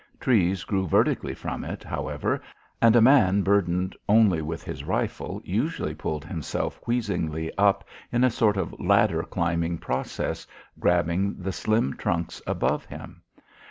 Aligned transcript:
Trees 0.19 0.63
grew 0.63 0.87
vertically 0.87 1.35
from 1.35 1.63
it, 1.63 1.83
however, 1.83 2.41
and 2.81 2.95
a 2.95 3.01
man 3.03 3.43
burdened 3.43 3.95
only 4.09 4.41
with 4.41 4.63
his 4.63 4.83
rifle 4.83 5.39
usually 5.45 5.93
pulled 5.93 6.25
himself 6.25 6.81
wheezingly 6.87 7.51
up 7.55 7.83
in 8.11 8.23
a 8.23 8.31
sort 8.31 8.57
of 8.57 8.73
ladder 8.79 9.21
climbing 9.21 9.77
process, 9.77 10.47
grabbing 10.79 11.35
the 11.39 11.51
slim 11.51 11.93
trunks 11.97 12.41
above 12.47 12.83
him. 12.85 13.21